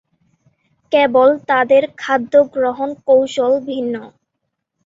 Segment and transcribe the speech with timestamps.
[0.91, 3.95] কেবল তাদের খাদ্যগ্রহণ কৌশল ভিন্ন।